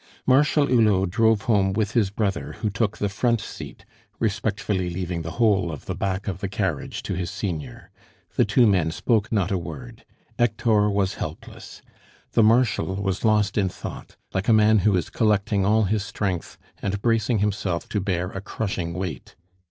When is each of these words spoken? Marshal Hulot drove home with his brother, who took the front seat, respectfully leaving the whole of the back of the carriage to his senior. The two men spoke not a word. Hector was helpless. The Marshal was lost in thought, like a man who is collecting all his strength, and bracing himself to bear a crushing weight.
Marshal 0.25 0.65
Hulot 0.65 1.11
drove 1.11 1.43
home 1.43 1.73
with 1.73 1.91
his 1.91 2.09
brother, 2.09 2.53
who 2.61 2.71
took 2.71 2.97
the 2.97 3.07
front 3.07 3.39
seat, 3.39 3.85
respectfully 4.17 4.89
leaving 4.89 5.21
the 5.21 5.33
whole 5.33 5.71
of 5.71 5.85
the 5.85 5.93
back 5.93 6.27
of 6.27 6.39
the 6.39 6.49
carriage 6.49 7.03
to 7.03 7.13
his 7.13 7.29
senior. 7.29 7.91
The 8.35 8.43
two 8.43 8.65
men 8.65 8.89
spoke 8.89 9.31
not 9.31 9.51
a 9.51 9.59
word. 9.59 10.03
Hector 10.39 10.89
was 10.89 11.13
helpless. 11.21 11.83
The 12.31 12.41
Marshal 12.41 12.95
was 12.95 13.23
lost 13.23 13.59
in 13.59 13.69
thought, 13.69 14.15
like 14.33 14.47
a 14.47 14.53
man 14.53 14.79
who 14.79 14.97
is 14.97 15.11
collecting 15.11 15.67
all 15.67 15.83
his 15.83 16.03
strength, 16.03 16.57
and 16.81 16.99
bracing 16.99 17.37
himself 17.37 17.87
to 17.89 17.99
bear 18.01 18.31
a 18.31 18.41
crushing 18.41 18.93
weight. 18.95 19.35